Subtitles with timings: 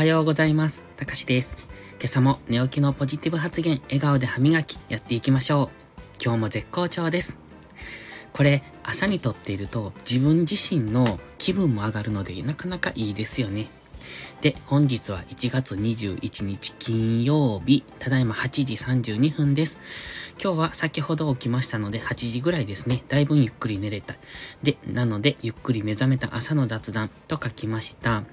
[0.00, 0.82] はようございます。
[0.96, 1.68] たかしです。
[1.98, 5.68] 今朝も寝起きのポジティブ発言、笑顔で歯磨きやっていきましょう。
[6.24, 7.38] 今日も絶好調です。
[8.32, 13.66] これ、朝にとっていると自分自身の気分も上がるのでなかなかいいですよね。
[14.40, 19.78] で、本日は1月21日金曜日、ただいま8時32分です。
[20.42, 23.04] 今日は先ほど起きましたので8時ぐらいですね。
[23.08, 24.14] だいぶゆっくり寝れた。
[24.62, 28.24] で、なのでゆっくり目覚めた朝の雑談と書きました。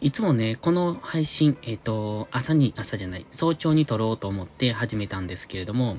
[0.00, 5.98] いつもね、この配信、えっ、ー、と、朝に、朝じゃない、早朝に撮ろうと思って始めたんですけれども、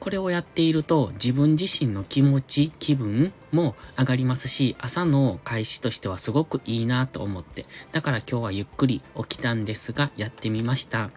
[0.00, 11.10] これをやっていると自分自身の気持ち、気分も上がりますし、朝の開始としてはすごくいいなと思って、だから今日はゆっくり起きたんですが、やってみました。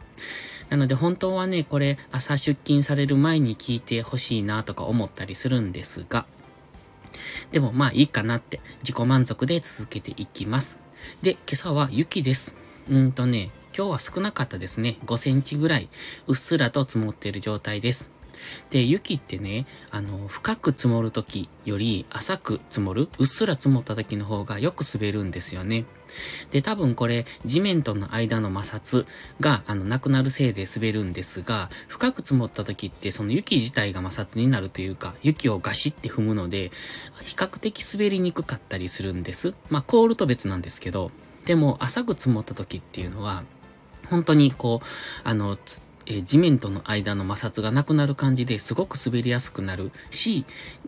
[0.69, 6.25] なので本当はね、これ朝出勤される前に聞いてほしいなとか思ったりするんですが、
[7.51, 10.79] でもまあいいかなって自己満足で続けていきます。
[11.21, 12.55] で、今朝は雪です。
[12.89, 14.97] うんとね、今日は少なかったですね。
[15.05, 15.89] 5センチぐらい、
[16.27, 18.11] うっすらと積もっている状態です。
[18.69, 25.85] で、雪ってね、あの、深く積もるときより浅く積もる、うっすら積もった時の方がよく滑るんですよね。
[26.51, 29.05] で、多分これ、地面との間の摩擦
[29.39, 36.71] が、あの、なくなるせいで滑るんですが、深く積もった時って、その雪自体が摩擦になるというか、雪をガシって踏むので、
[37.23, 39.53] 比較的滑りにくかったりするんです。
[39.69, 41.11] まあ、凍ると別なんですけど、
[41.45, 43.43] でも、浅く積もった時っていうのは、
[44.09, 44.85] 本当にこう、
[45.23, 45.57] あの、
[46.05, 50.45] え地面との間の摩擦がなくなる感じですごく滑りやすくなるし、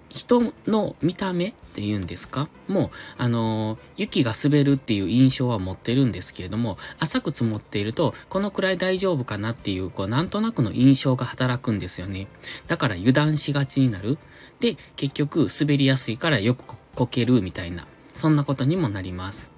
[0.09, 2.49] 人の見た目っていうんですか？
[2.67, 12.27] もう、あのー、雪が滑るっていう印象は持ってるんですけれども、浅く積もっていると、このくらい大丈夫かなっていう、こう、なんとなくの印象が働くんですよね。
[12.67, 14.19] だから油断しがちになる。
[14.59, 19.49] で、結局、滑りやすいからよくこけるみたいな、そんなことにもなります。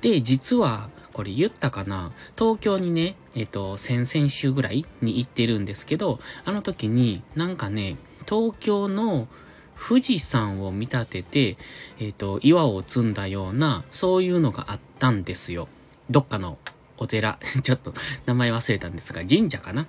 [0.00, 2.12] で、実は、これ言ったかな？
[2.38, 7.96] 東京にね、えっ、と、先々週ぐらいに行ってるんですけど、あの時になんかね、
[8.28, 9.28] 東京の
[9.76, 11.56] 富士山を見立てて、
[11.98, 15.68] えっ、と、岩を積んだような、そういうのがあったんですよ。
[16.10, 16.58] どっかの
[16.98, 17.94] お寺、 ちょっと
[18.26, 19.86] 名前忘れたんですが、神社かな？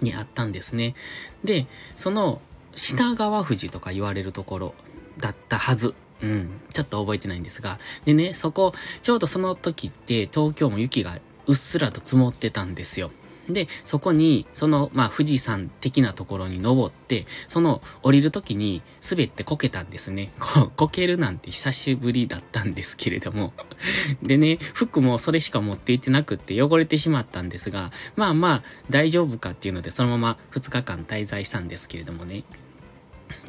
[0.00, 0.94] にあったんですね。
[1.42, 2.40] で、その、
[2.74, 4.74] 品川富士とか言われるところ
[5.18, 5.94] だったはず。
[6.24, 6.60] うん。
[6.72, 7.78] ちょっと覚えてないんですが。
[8.04, 13.10] でね、そこ、ちょうどその時って東京も雪がうっすらと積もってたんですよ。
[13.48, 20.32] で、そこに、その、まあ、富士山的なところに登って、その、降りるときに、滑ってこけたんですね。
[20.40, 23.52] こ、こけるなんて久しぶりだったんですけれども。
[24.22, 32.44] でね、服もそれしか持っていってなくって汚れてしまったんですが、まあまあ、大丈夫かっていうので、そのまま2日間滞在したんですけれどもね。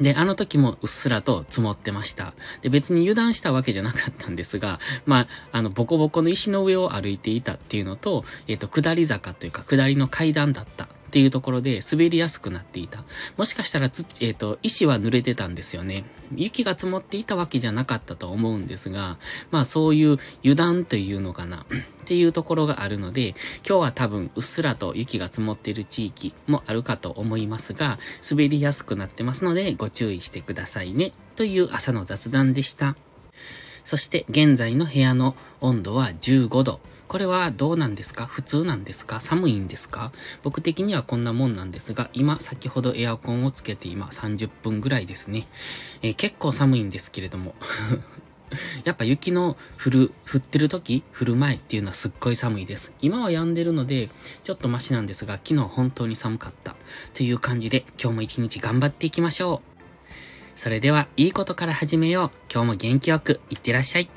[0.00, 2.34] で、あの時もうっすらと積もってました。
[2.62, 13.02] で、別に油断したわけじゃなかったんですが、まあ、あの、ボコボコの石の上を歩いていたっていうのと、えっ、ー、と、下り坂というか、下りの階段だったっていうところで滑りやすくなっていた。
[13.38, 16.04] もしかしたらつ、えっ、ー、と、石は濡れてたんですよね。
[16.34, 19.16] 雪が積もっていたわけじゃなかったと思うんですが、
[19.50, 21.64] まあそういう油断というのかな、
[22.02, 23.30] っていうところがあるので、
[23.66, 27.98] 今日は多分うっすらと雪が積もっている地域もあるかと思いますが、
[28.30, 31.12] 滑りやすくなってますのでご注意してくださいね。
[31.34, 32.94] という朝の雑談でした。
[33.84, 36.80] そして現在の部屋の温度は15度。
[37.08, 38.26] これはどうなんですか？
[38.26, 39.20] 普通なんですか？
[39.20, 40.12] 寒いんですか？
[40.42, 45.46] 僕的にはこんなもんなんですが、今先ほどエアコンをつけて今30分ぐらいですね。
[46.02, 47.54] えー、結構寒いんですけれども。
[48.84, 52.92] やっぱ雪の降る、降ってる時、降る前っていうのはすっごい寒いです。
[53.00, 54.08] 今は止んでるので、
[54.44, 56.76] ちょっとマシなんですが、昨日本当に寒かった。
[57.14, 60.58] という感じで、今日も一日頑張っていきましょう。
[60.58, 62.30] それでは、いいことから始めよう。
[62.52, 64.08] 今日も元気よく、いってらっしゃい。